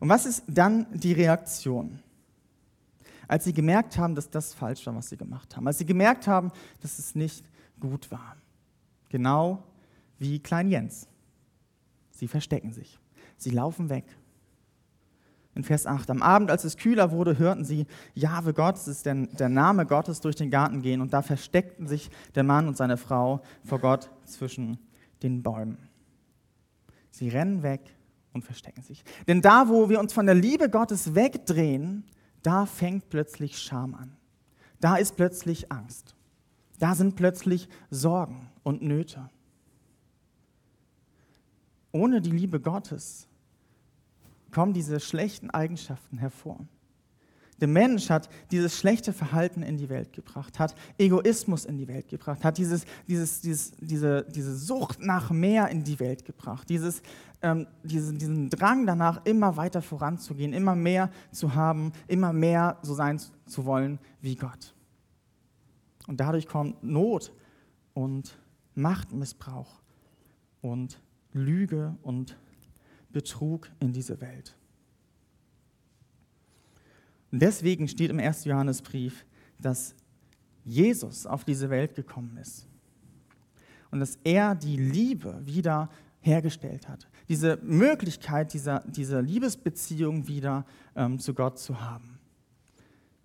[0.00, 1.98] Und was ist dann die Reaktion?
[3.30, 5.64] Als sie gemerkt haben, dass das falsch war, was sie gemacht haben.
[5.68, 7.44] Als sie gemerkt haben, dass es nicht
[7.78, 8.36] gut war.
[9.08, 9.62] Genau
[10.18, 11.06] wie Klein Jens.
[12.10, 12.98] Sie verstecken sich.
[13.36, 14.04] Sie laufen weg.
[15.54, 19.06] In Vers 8, am Abend, als es kühler wurde, hörten sie, Jahwe Gott, das ist
[19.06, 21.00] der, der Name Gottes, durch den Garten gehen.
[21.00, 24.76] Und da versteckten sich der Mann und seine Frau vor Gott zwischen
[25.22, 25.78] den Bäumen.
[27.12, 27.94] Sie rennen weg
[28.32, 29.04] und verstecken sich.
[29.28, 32.02] Denn da, wo wir uns von der Liebe Gottes wegdrehen,
[32.42, 34.16] da fängt plötzlich Scham an.
[34.80, 36.14] Da ist plötzlich Angst.
[36.78, 39.28] Da sind plötzlich Sorgen und Nöte.
[41.92, 43.26] Ohne die Liebe Gottes
[44.50, 46.66] kommen diese schlechten Eigenschaften hervor.
[47.60, 52.08] Der Mensch hat dieses schlechte Verhalten in die Welt gebracht, hat Egoismus in die Welt
[52.08, 57.02] gebracht, hat dieses, dieses, dieses, diese, diese Sucht nach mehr in die Welt gebracht, dieses,
[57.42, 62.94] ähm, diesen, diesen Drang danach, immer weiter voranzugehen, immer mehr zu haben, immer mehr so
[62.94, 64.74] sein zu wollen wie Gott.
[66.06, 67.32] Und dadurch kommt Not
[67.92, 68.38] und
[68.74, 69.80] Machtmissbrauch
[70.62, 71.00] und
[71.32, 72.36] Lüge und
[73.10, 74.56] Betrug in diese Welt.
[77.32, 78.44] Deswegen steht im 1.
[78.44, 79.24] Johannesbrief,
[79.58, 79.94] dass
[80.64, 82.66] Jesus auf diese Welt gekommen ist
[83.90, 85.90] und dass er die Liebe wieder
[86.20, 87.08] hergestellt hat.
[87.28, 92.09] Diese Möglichkeit dieser, dieser Liebesbeziehung wieder ähm, zu Gott zu haben.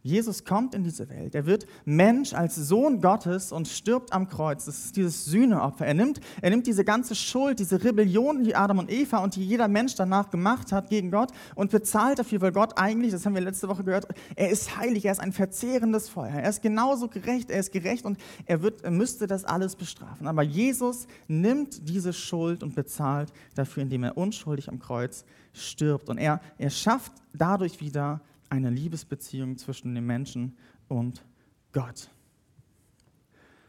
[0.06, 1.34] Jesus kommt in diese Welt.
[1.34, 4.66] Er wird Mensch als Sohn Gottes und stirbt am Kreuz.
[4.66, 5.88] Das ist dieses Sühneopfer.
[5.88, 9.44] Er nimmt, er nimmt diese ganze Schuld, diese Rebellion, die Adam und Eva und die
[9.44, 13.34] jeder Mensch danach gemacht hat gegen Gott und bezahlt dafür, weil Gott eigentlich, das haben
[13.34, 16.36] wir letzte Woche gehört, er ist heilig, er ist ein verzehrendes Feuer.
[16.36, 20.28] Er ist genauso gerecht, er ist gerecht und er, wird, er müsste das alles bestrafen.
[20.28, 26.10] Aber Jesus nimmt diese Schuld und bezahlt dafür, indem er unschuldig am Kreuz stirbt.
[26.10, 28.22] Und er, er schafft dadurch wieder
[28.56, 30.56] eine Liebesbeziehung zwischen dem Menschen
[30.88, 31.26] und
[31.74, 32.10] Gott.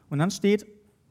[0.09, 0.67] Und dann steht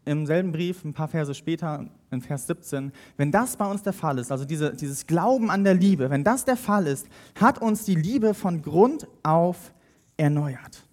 [0.05, 3.91] im selben Brief, ein paar Verse später, in Vers 17, wenn das bei uns der
[3.91, 7.07] Fall ist, also diese, dieses Glauben an der Liebe, wenn das der Fall ist,
[7.39, 9.73] hat uns die Liebe von Grund auf
[10.15, 10.85] erneuert.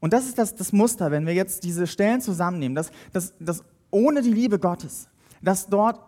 [0.00, 3.62] Und das ist das, das Muster, wenn wir jetzt diese Stellen zusammennehmen, dass, dass, dass
[3.90, 5.08] ohne die Liebe Gottes,
[5.40, 6.00] dass dort,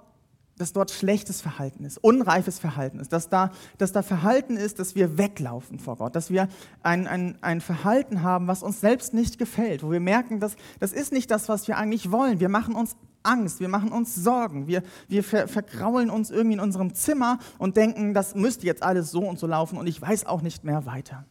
[0.63, 4.95] dass dort schlechtes Verhalten ist, unreifes Verhalten ist, dass da, dass da Verhalten ist, dass
[4.95, 6.47] wir weglaufen vor Gott, dass wir
[6.85, 10.93] ein, ein, ein Verhalten haben, was uns selbst nicht gefällt, wo wir merken, dass das
[10.93, 12.39] ist nicht das, was wir eigentlich wollen.
[12.39, 12.95] Wir machen uns
[13.25, 17.77] Angst, wir machen uns Sorgen, wir, wir ver vergraulen uns irgendwie in unserem Zimmer und
[17.77, 20.87] denken, das müsste jetzt alles so und so laufen und ich weiß auch nicht mehr
[20.87, 21.25] weiter.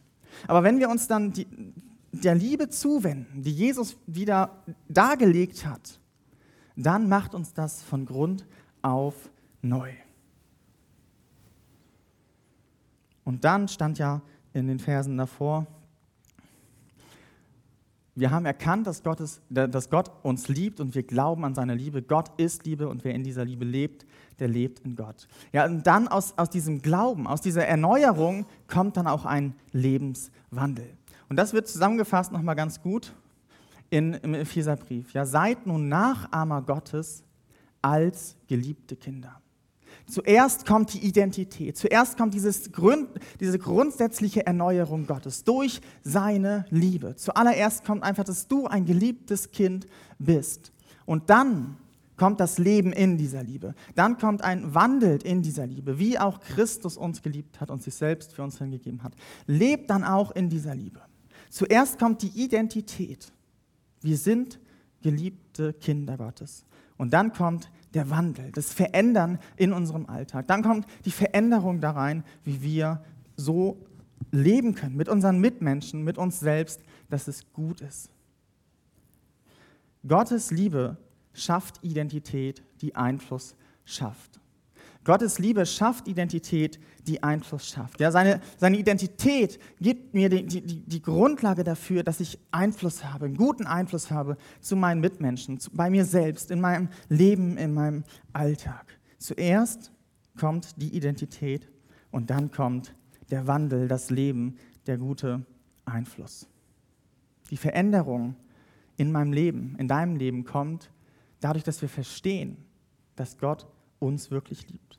[0.46, 1.46] Aber wenn wir uns dann die,
[2.12, 6.00] der Liebe zuwenden, die Jesus wieder dargelegt hat,
[6.76, 8.46] dann macht uns das von Grund
[8.82, 9.30] auf
[9.62, 9.92] neu.
[13.24, 14.20] Und dann stand ja
[14.52, 15.66] in den Versen davor,
[18.14, 22.02] wir haben erkannt, dass, Gottes, dass Gott uns liebt und wir glauben an seine Liebe.
[22.02, 24.04] Gott ist Liebe und wer in dieser Liebe lebt,
[24.38, 25.28] der lebt in Gott.
[25.52, 30.92] Ja, und dann aus, aus diesem Glauben, aus dieser Erneuerung kommt dann auch ein Lebenswandel.
[31.30, 33.14] Und das wird zusammengefasst nochmal ganz gut
[33.88, 35.14] in, im Epheserbrief.
[35.14, 37.24] Ja, seid nun Nachahmer Gottes
[37.82, 39.40] als geliebte Kinder.
[40.06, 43.08] Zuerst kommt die Identität, zuerst kommt dieses Grund,
[43.40, 47.16] diese grundsätzliche Erneuerung Gottes durch seine Liebe.
[47.16, 49.86] Zuallererst kommt einfach, dass du ein geliebtes Kind
[50.18, 50.72] bist.
[51.06, 51.76] Und dann
[52.16, 53.74] kommt das Leben in dieser Liebe.
[53.94, 57.94] Dann kommt ein Wandel in dieser Liebe, wie auch Christus uns geliebt hat und sich
[57.94, 59.14] selbst für uns hingegeben hat.
[59.46, 61.00] Lebt dann auch in dieser Liebe.
[61.50, 63.32] Zuerst kommt die Identität.
[64.02, 64.58] Wir sind
[65.52, 66.64] geliebte Kinder Gottes.
[66.96, 70.46] Und dann kommt der Wandel, das Verändern in unserem Alltag.
[70.46, 73.02] Dann kommt die Veränderung da rein, wie wir
[73.36, 73.84] so
[74.30, 78.10] leben können mit unseren Mitmenschen, mit uns selbst, dass es gut ist.
[80.06, 80.96] Gottes Liebe
[81.32, 84.40] schafft Identität, die Einfluss schafft.
[85.04, 87.98] Gottes Liebe schafft Identität, die Einfluss schafft.
[88.00, 93.26] Ja, seine, seine Identität gibt mir die, die, die Grundlage dafür, dass ich Einfluss habe,
[93.26, 97.74] einen guten Einfluss habe zu meinen Mitmenschen, zu, bei mir selbst, in meinem Leben, in
[97.74, 98.98] meinem Alltag.
[99.18, 99.92] Zuerst
[100.38, 101.68] kommt die Identität
[102.12, 102.94] und dann kommt
[103.30, 105.44] der Wandel, das Leben, der gute
[105.84, 106.46] Einfluss.
[107.50, 108.36] Die Veränderung
[108.96, 110.90] in meinem Leben, in deinem Leben kommt
[111.40, 112.56] dadurch, dass wir verstehen,
[113.16, 113.66] dass Gott
[114.02, 114.98] uns wirklich liebt.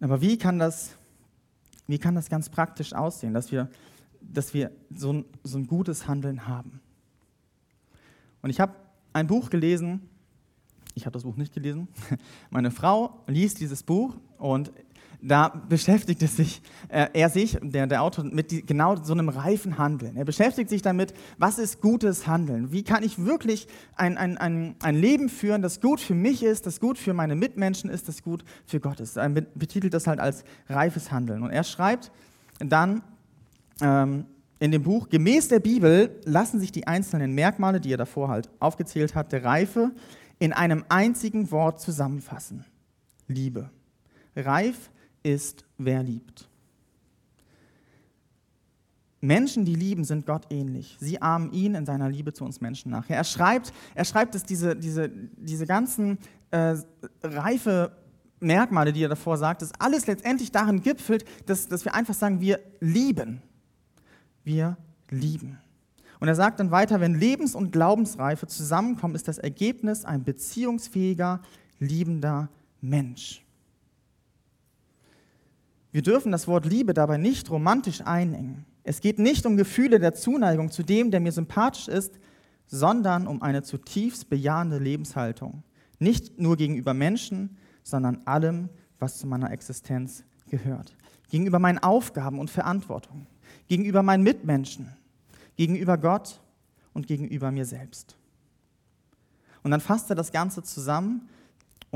[0.00, 0.96] Aber wie kann das,
[1.86, 3.68] wie kann das ganz praktisch aussehen, dass wir,
[4.20, 6.80] dass wir so, ein, so ein gutes Handeln haben?
[8.42, 8.74] Und ich habe
[9.12, 10.08] ein Buch gelesen,
[10.94, 11.88] ich habe das Buch nicht gelesen,
[12.50, 14.70] meine Frau liest dieses Buch und
[15.20, 19.28] da beschäftigt es sich, äh, er sich, der, der Autor, mit die, genau so einem
[19.28, 20.16] reifen Handeln.
[20.16, 22.72] Er beschäftigt sich damit, was ist gutes Handeln?
[22.72, 26.66] Wie kann ich wirklich ein, ein, ein, ein Leben führen, das gut für mich ist,
[26.66, 29.16] das gut für meine Mitmenschen ist, das gut für Gott ist?
[29.16, 31.42] Er betitelt das halt als reifes Handeln.
[31.42, 32.12] Und er schreibt
[32.58, 33.02] dann
[33.80, 34.26] ähm,
[34.58, 38.48] in dem Buch, gemäß der Bibel lassen sich die einzelnen Merkmale, die er davor halt
[38.58, 39.92] aufgezählt hat, der Reife
[40.38, 42.64] in einem einzigen Wort zusammenfassen.
[43.28, 43.70] Liebe.
[44.34, 44.90] Reif
[45.26, 46.48] ist, wer liebt.
[49.20, 50.96] Menschen, die lieben, sind Gott ähnlich.
[51.00, 53.10] Sie ahmen ihn in seiner Liebe zu uns Menschen nach.
[53.10, 56.18] Er schreibt, er schreibt dass diese, diese, diese ganzen
[56.52, 56.76] äh,
[57.22, 57.90] reife
[58.38, 62.40] Merkmale, die er davor sagt, dass alles letztendlich darin gipfelt, dass, dass wir einfach sagen,
[62.40, 63.42] wir lieben.
[64.44, 64.76] Wir
[65.10, 65.58] lieben.
[66.20, 71.40] Und er sagt dann weiter, wenn Lebens- und Glaubensreife zusammenkommen, ist das Ergebnis ein beziehungsfähiger,
[71.80, 72.48] liebender
[72.80, 73.45] Mensch.
[75.96, 78.66] Wir dürfen das Wort Liebe dabei nicht romantisch einengen.
[78.84, 82.18] Es geht nicht um Gefühle der Zuneigung zu dem, der mir sympathisch ist,
[82.66, 85.62] sondern um eine zutiefst bejahende Lebenshaltung.
[85.98, 90.94] Nicht nur gegenüber Menschen, sondern allem, was zu meiner Existenz gehört.
[91.30, 93.26] Gegenüber meinen Aufgaben und Verantwortungen.
[93.66, 94.92] Gegenüber meinen Mitmenschen.
[95.56, 96.42] Gegenüber Gott
[96.92, 98.18] und gegenüber mir selbst.
[99.62, 101.26] Und dann fasst er das Ganze zusammen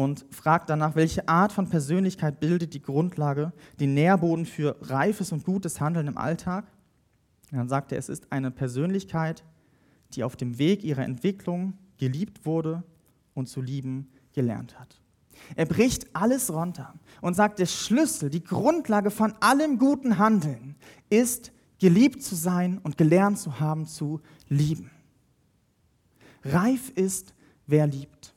[0.00, 5.44] und fragt danach, welche Art von Persönlichkeit bildet die Grundlage, den Nährboden für reifes und
[5.44, 6.64] gutes Handeln im Alltag.
[7.52, 9.44] Und dann sagt er, es ist eine Persönlichkeit,
[10.14, 12.82] die auf dem Weg ihrer Entwicklung geliebt wurde
[13.34, 15.02] und zu lieben gelernt hat.
[15.54, 20.76] Er bricht alles runter und sagt, der Schlüssel, die Grundlage von allem guten Handeln
[21.10, 24.90] ist, geliebt zu sein und gelernt zu haben zu lieben.
[26.42, 27.34] Reif ist,
[27.66, 28.34] wer liebt.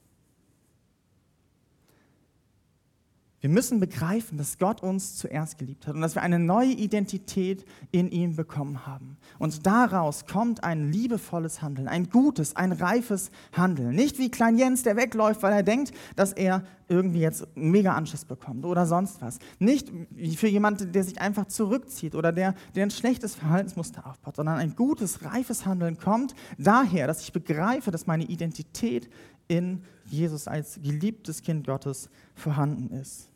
[3.43, 7.65] Wir müssen begreifen, dass Gott uns zuerst geliebt hat und dass wir eine neue Identität
[7.91, 9.17] in ihm bekommen haben.
[9.37, 13.95] Und daraus kommt ein liebevolles Handeln, ein gutes, ein reifes Handeln.
[13.95, 18.23] Nicht wie Klein Jens, der wegläuft, weil er denkt, dass er irgendwie jetzt mega Anschiss
[18.23, 19.39] bekommt oder sonst was.
[19.59, 24.37] Nicht wie für jemanden, der sich einfach zurückzieht oder der, der ein schlechtes Verhaltensmuster aufbaut,
[24.37, 29.09] sondern ein gutes, reifes Handeln kommt daher, dass ich begreife, dass meine Identität
[29.49, 33.32] in Jesus als geliebtes Kind Gottes vorhanden ist.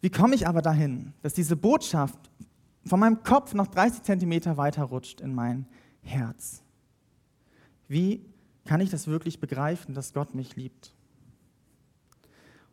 [0.00, 2.18] Wie komme ich aber dahin, dass diese Botschaft
[2.84, 5.66] von meinem Kopf noch 30 Zentimeter weiter rutscht in mein
[6.02, 6.62] Herz?
[7.88, 8.24] Wie
[8.64, 10.94] kann ich das wirklich begreifen, dass Gott mich liebt?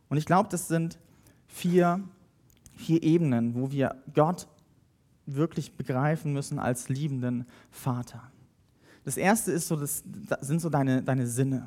[0.08, 0.98] Und ich glaube, das sind
[1.48, 2.00] vier,
[2.74, 4.46] vier Ebenen, wo wir Gott
[5.24, 8.30] wirklich begreifen müssen als liebenden Vater.
[9.04, 10.04] Das erste ist so, das
[10.40, 11.66] sind so deine, deine Sinne.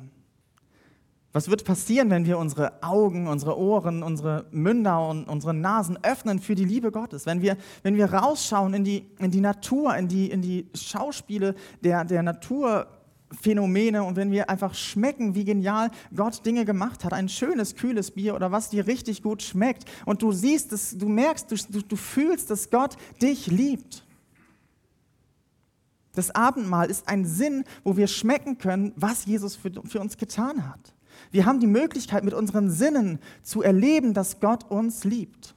[1.32, 6.40] Was wird passieren, wenn wir unsere Augen, unsere Ohren, unsere Münder und unsere Nasen öffnen
[6.40, 7.24] für die Liebe Gottes?
[7.24, 11.54] Wenn wir, wenn wir rausschauen in die, in die Natur, in die, in die Schauspiele
[11.82, 17.28] der, der Naturphänomene und wenn wir einfach schmecken, wie genial Gott Dinge gemacht hat, ein
[17.28, 21.48] schönes, kühles Bier oder was dir richtig gut schmeckt und du siehst, dass, du merkst,
[21.52, 24.04] du, du fühlst, dass Gott dich liebt.
[26.12, 30.68] Das Abendmahl ist ein Sinn, wo wir schmecken können, was Jesus für, für uns getan
[30.68, 30.92] hat.
[31.30, 35.54] Wir haben die Möglichkeit, mit unseren Sinnen zu erleben, dass Gott uns liebt.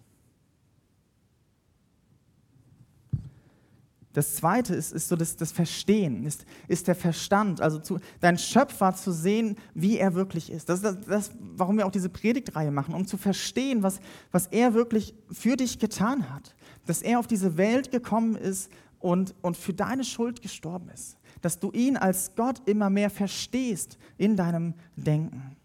[4.13, 8.37] Das zweite ist, ist so das, das Verstehen, ist, ist der Verstand, also zu, dein
[8.37, 10.69] Schöpfer zu sehen, wie er wirklich ist.
[10.69, 13.99] Das ist das, das, warum wir auch diese Predigtreihe machen, um zu verstehen, was,
[14.31, 16.55] was er wirklich für dich getan hat.
[16.85, 21.17] Dass er auf diese Welt gekommen ist und, und für deine Schuld gestorben ist.
[21.41, 25.57] Dass du ihn als Gott immer mehr verstehst in deinem Denken.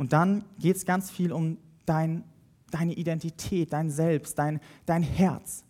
[0.00, 2.24] Und dann geht es ganz viel um dein,
[2.70, 5.62] deine Identität, dein Selbst, dein, dein Herz.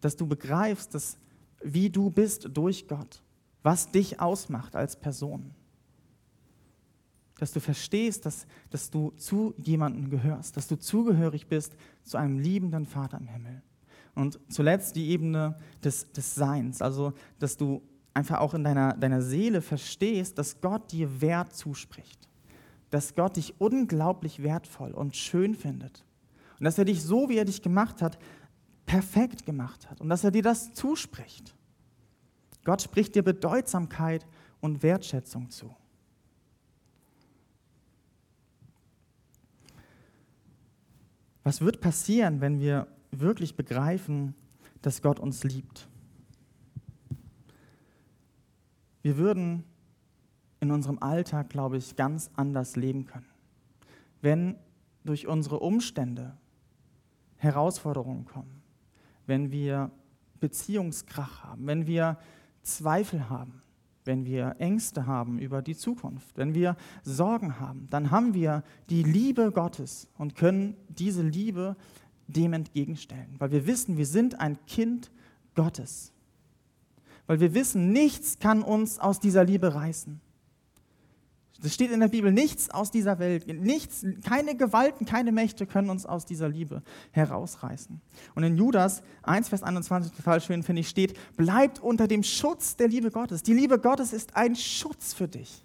[0.00, 1.18] Dass du begreifst, dass,
[1.62, 3.22] wie du bist durch Gott,
[3.62, 5.50] was dich ausmacht als Person.
[7.38, 12.38] Dass du verstehst, dass, dass du zu jemandem gehörst, dass du zugehörig bist zu einem
[12.38, 13.60] liebenden Vater im Himmel.
[14.14, 17.82] Und zuletzt die Ebene des, des Seins, also dass du
[18.14, 22.24] einfach auch in deiner, deiner Seele verstehst, dass Gott dir Wert zuspricht
[22.94, 26.04] dass Gott dich unglaublich wertvoll und schön findet.
[26.60, 28.20] Und dass er dich so, wie er dich gemacht hat,
[28.86, 30.00] perfekt gemacht hat.
[30.00, 31.56] Und dass er dir das zuspricht.
[32.62, 34.24] Gott spricht dir Bedeutsamkeit
[34.60, 35.74] und Wertschätzung zu.
[41.42, 44.36] Was wird passieren, wenn wir wirklich begreifen,
[44.82, 45.88] dass Gott uns liebt?
[49.02, 49.64] Wir würden
[50.64, 53.28] in unserem Alltag, glaube ich, ganz anders leben können.
[54.22, 54.56] Wenn
[55.04, 56.36] durch unsere Umstände
[57.36, 58.62] Herausforderungen kommen,
[59.26, 59.90] wenn wir
[60.40, 62.18] Beziehungskrach haben, wenn wir
[62.62, 63.62] Zweifel haben,
[64.04, 69.02] wenn wir Ängste haben über die Zukunft, wenn wir Sorgen haben, dann haben wir die
[69.02, 71.76] Liebe Gottes und können diese Liebe
[72.26, 75.10] dem entgegenstellen, weil wir wissen, wir sind ein Kind
[75.54, 76.12] Gottes.
[77.26, 80.20] Weil wir wissen, nichts kann uns aus dieser Liebe reißen.
[81.62, 85.88] Das steht in der Bibel, nichts aus dieser Welt, nichts, keine Gewalten, keine Mächte können
[85.88, 88.00] uns aus dieser Liebe herausreißen.
[88.34, 92.76] Und in Judas 1, Vers 21, total schön finde ich, steht, bleibt unter dem Schutz
[92.76, 93.44] der Liebe Gottes.
[93.44, 95.64] Die Liebe Gottes ist ein Schutz für dich.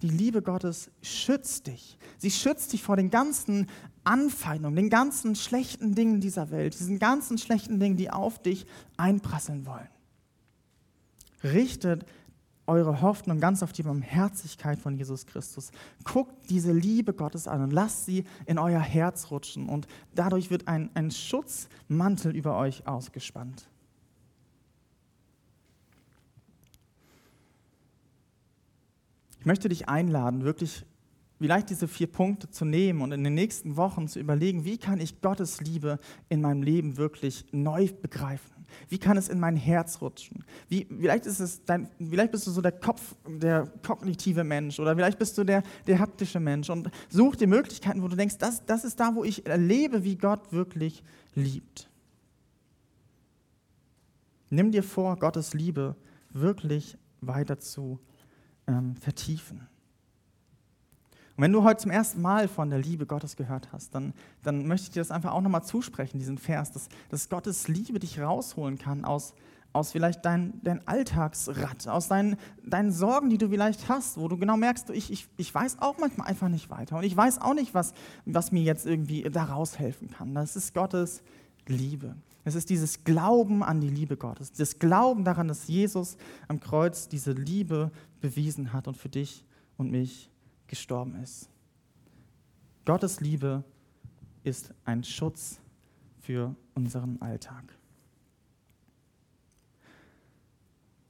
[0.00, 1.98] Die Liebe Gottes schützt dich.
[2.16, 3.66] Sie schützt dich vor den ganzen
[4.04, 9.66] Anfeindungen, den ganzen schlechten Dingen dieser Welt, diesen ganzen schlechten Dingen, die auf dich einprasseln
[9.66, 9.88] wollen.
[11.44, 12.06] Richtet
[12.70, 15.72] eure Hoffnung ganz auf die Barmherzigkeit von Jesus Christus.
[16.04, 19.68] Guckt diese Liebe Gottes an und lasst sie in euer Herz rutschen.
[19.68, 23.68] Und dadurch wird ein, ein Schutzmantel über euch ausgespannt.
[29.40, 30.84] Ich möchte dich einladen, wirklich
[31.40, 35.00] vielleicht diese vier Punkte zu nehmen und in den nächsten Wochen zu überlegen, wie kann
[35.00, 35.98] ich Gottes Liebe
[36.28, 38.66] in meinem Leben wirklich neu begreifen?
[38.88, 40.44] Wie kann es in mein Herz rutschen?
[40.68, 44.94] Wie, vielleicht, ist es dein, vielleicht bist du so der Kopf, der kognitive Mensch oder
[44.94, 48.64] vielleicht bist du der, der haptische Mensch und such dir Möglichkeiten, wo du denkst, das,
[48.66, 51.02] das ist da, wo ich erlebe, wie Gott wirklich
[51.34, 51.88] liebt.
[54.50, 55.96] Nimm dir vor, Gottes Liebe
[56.28, 57.98] wirklich weiter zu
[58.66, 59.69] ähm, vertiefen.
[61.40, 64.66] Und wenn du heute zum ersten Mal von der Liebe Gottes gehört hast, dann, dann
[64.66, 68.20] möchte ich dir das einfach auch nochmal zusprechen, diesen Vers, dass, dass Gottes Liebe dich
[68.20, 69.32] rausholen kann aus,
[69.72, 74.36] aus vielleicht dein, dein Alltagsrad, aus deinen, deinen Sorgen, die du vielleicht hast, wo du
[74.36, 77.54] genau merkst, ich, ich, ich weiß auch manchmal einfach nicht weiter und ich weiß auch
[77.54, 77.94] nicht, was,
[78.26, 80.34] was mir jetzt irgendwie daraus helfen kann.
[80.34, 81.22] Das ist Gottes
[81.66, 82.16] Liebe.
[82.44, 87.08] Es ist dieses Glauben an die Liebe Gottes, das Glauben daran, dass Jesus am Kreuz
[87.08, 89.46] diese Liebe bewiesen hat und für dich
[89.78, 90.29] und mich
[90.70, 91.50] gestorben ist.
[92.86, 93.62] Gottes Liebe
[94.42, 95.60] ist ein Schutz
[96.20, 97.76] für unseren Alltag.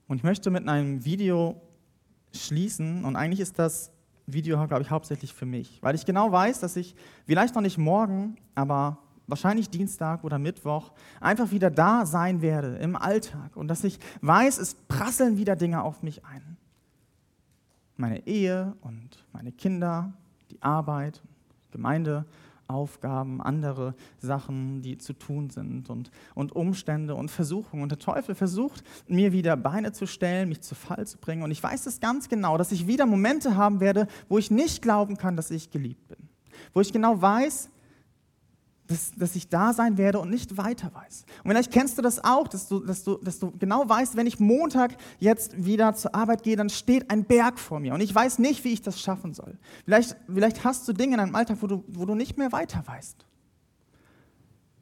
[0.08, 1.60] Und ich möchte mit einem Video
[2.34, 3.92] schließen und eigentlich ist das
[4.26, 6.94] Video, glaube ich, hauptsächlich für mich, weil ich genau weiß, dass ich
[7.26, 12.96] vielleicht noch nicht morgen, aber wahrscheinlich Dienstag oder Mittwoch einfach wieder da sein werde im
[12.96, 16.56] Alltag und dass ich weiß, es prasseln wieder Dinge auf mich ein.
[18.00, 20.14] Meine Ehe und meine Kinder,
[20.50, 21.22] die Arbeit,
[21.70, 22.24] Gemeinde
[22.66, 27.82] Aufgaben, andere Sachen, die zu tun sind und, und Umstände und Versuchungen.
[27.82, 31.42] Und der Teufel versucht, mir wieder Beine zu stellen, mich zu Fall zu bringen.
[31.42, 34.80] Und ich weiß es ganz genau, dass ich wieder Momente haben werde, wo ich nicht
[34.80, 36.16] glauben kann, dass ich geliebt bin.
[36.72, 37.70] Wo ich genau weiß,
[38.90, 41.24] dass, dass ich da sein werde und nicht weiter weiß.
[41.44, 44.26] Und vielleicht kennst du das auch, dass du, dass, du, dass du genau weißt, wenn
[44.26, 48.12] ich Montag jetzt wieder zur Arbeit gehe, dann steht ein Berg vor mir und ich
[48.12, 49.56] weiß nicht, wie ich das schaffen soll.
[49.84, 52.82] Vielleicht, vielleicht hast du Dinge in deinem Alltag, wo du, wo du nicht mehr weiter
[52.84, 53.24] weißt.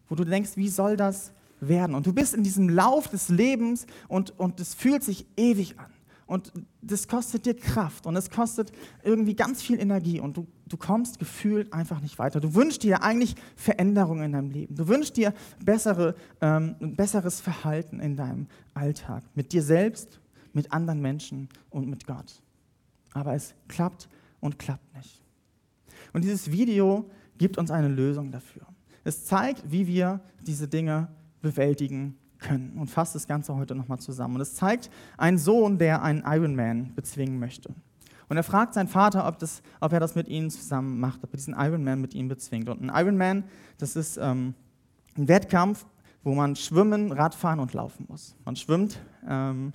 [0.09, 1.94] Wo du denkst, wie soll das werden?
[1.94, 5.92] Und du bist in diesem Lauf des Lebens und, und es fühlt sich ewig an
[6.29, 8.71] und das kostet dir Kraft und es kostet
[9.03, 12.38] irgendwie ganz viel Energie und du, du kommst gefühlt einfach nicht weiter.
[12.38, 14.75] Du wünschst dir eigentlich Veränderungen in deinem Leben.
[14.75, 15.33] Du wünschst dir
[15.64, 20.21] bessere, ähm, besseres Verhalten in deinem Alltag, mit dir selbst,
[20.53, 22.43] mit anderen Menschen und mit Gott.
[23.14, 24.11] Aber es klappt
[24.41, 25.23] und klappt nicht.
[26.12, 28.67] Und dieses Video gibt uns eine Lösung dafür.
[29.03, 31.09] Es zeigt, wie wir diese Dinge
[31.41, 34.37] bewältigen können und fasst das Ganze heute nochmal zusammen.
[34.37, 37.74] Und es zeigt einen Sohn, der einen Ironman bezwingen möchte.
[38.29, 41.33] Und er fragt seinen Vater, ob, das, ob er das mit ihnen zusammen macht, ob
[41.33, 42.68] er diesen Ironman mit ihm bezwingt.
[42.68, 43.44] Und ein Ironman,
[43.79, 44.55] das ist ähm,
[45.16, 45.87] ein Wettkampf,
[46.22, 48.37] wo man schwimmen, Radfahren und laufen muss.
[48.44, 49.72] Man schwimmt ähm,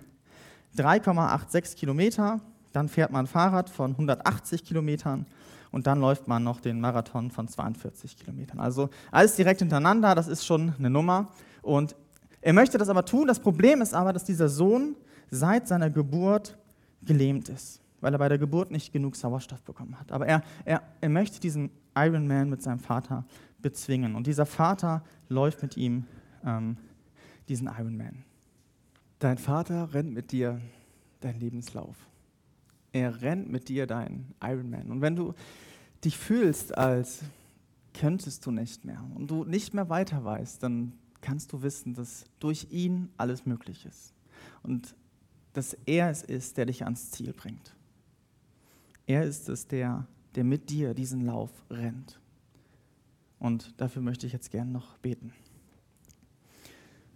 [0.77, 5.25] 3,86 Kilometer, dann fährt man Fahrrad von 180 Kilometern
[5.71, 8.59] und dann läuft man noch den Marathon von 42 Kilometern.
[8.59, 11.29] Also alles direkt hintereinander, das ist schon eine Nummer.
[11.63, 11.95] Und
[12.43, 13.27] er möchte das aber tun.
[13.27, 14.95] Das Problem ist aber, dass dieser Sohn
[15.31, 16.57] seit seiner Geburt
[17.01, 20.11] gelähmt ist, weil er bei der Geburt nicht genug Sauerstoff bekommen hat.
[20.11, 23.25] Aber er, er, er möchte diesen Iron Man mit seinem Vater
[23.61, 24.15] bezwingen.
[24.15, 26.05] Und dieser Vater läuft mit ihm
[26.45, 26.77] ähm,
[27.47, 28.23] diesen Iron Man.
[29.19, 30.59] Dein Vater rennt mit dir
[31.21, 31.95] deinen Lebenslauf.
[32.91, 34.91] Er rennt mit dir deinen Ironman.
[34.91, 35.33] Und wenn du
[36.03, 37.21] dich fühlst, als
[37.93, 42.25] könntest du nicht mehr und du nicht mehr weiter weißt, dann kannst du wissen, dass
[42.39, 44.13] durch ihn alles möglich ist
[44.61, 44.95] und
[45.53, 47.75] dass er es ist, der dich ans Ziel bringt.
[49.05, 52.19] Er ist es, der, der mit dir diesen Lauf rennt.
[53.39, 55.33] Und dafür möchte ich jetzt gern noch beten.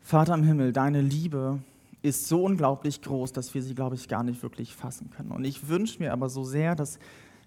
[0.02, 1.60] Vater im Himmel, deine Liebe
[2.02, 5.32] ist so unglaublich groß, dass wir sie, glaube ich, gar nicht wirklich fassen können.
[5.32, 7.00] Und ich wünsche mir aber so sehr, dass,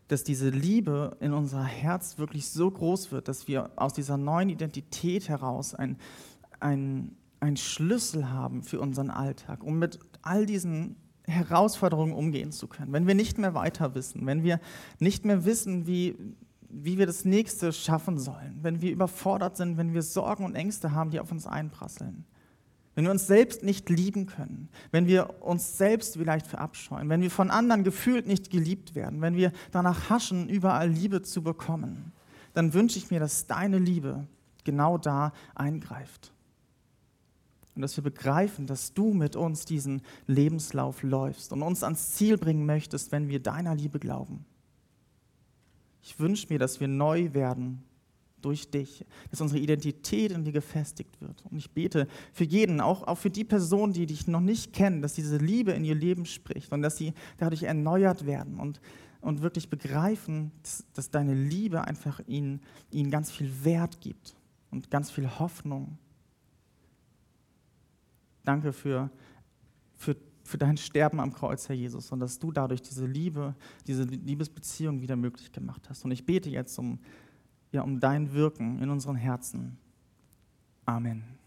[0.08, 4.48] dass diese Liebe in unser Herz wirklich so groß wird, dass wir aus dieser neuen
[4.48, 5.96] Identität heraus ein,
[6.60, 10.96] ein, ein Schlüssel haben für unseren Alltag, um mit all diesen
[11.26, 12.92] Herausforderungen umgehen zu können.
[12.92, 14.60] Wenn wir nicht mehr weiter wissen, wenn wir
[14.98, 16.16] nicht mehr wissen, wie,
[16.68, 20.92] wie wir das nächste schaffen sollen, wenn wir überfordert sind, wenn wir Sorgen und Ängste
[20.92, 22.24] haben, die auf uns einprasseln,
[22.94, 27.30] wenn wir uns selbst nicht lieben können, wenn wir uns selbst vielleicht verabscheuen, wenn wir
[27.30, 32.12] von anderen gefühlt nicht geliebt werden, wenn wir danach haschen, überall Liebe zu bekommen,
[32.52, 34.26] dann wünsche ich mir, dass deine Liebe
[34.64, 36.32] genau da eingreift
[37.80, 42.36] und dass wir begreifen, dass du mit uns diesen Lebenslauf läufst und uns ans Ziel
[42.36, 44.44] bringen möchtest, wenn wir deiner Liebe glauben.
[46.02, 47.82] Ich wünsche mir, dass wir neu werden
[48.42, 51.42] durch dich, dass unsere Identität in dir gefestigt wird.
[51.50, 55.00] Und ich bete für jeden, auch, auch für die Personen, die dich noch nicht kennen,
[55.00, 58.82] dass diese Liebe in ihr Leben spricht und dass sie dadurch erneuert werden und,
[59.22, 64.36] und wirklich begreifen, dass, dass deine Liebe einfach ihnen, ihnen ganz viel Wert gibt
[64.70, 65.96] und ganz viel Hoffnung
[68.44, 69.10] Danke für,
[69.96, 73.54] für, für dein Sterben am Kreuz, Herr Jesus, und dass du dadurch diese Liebe,
[73.86, 76.04] diese Liebesbeziehung wieder möglich gemacht hast.
[76.04, 76.98] Und ich bete jetzt um,
[77.72, 79.78] ja, um dein Wirken in unseren Herzen.
[80.84, 81.39] Amen.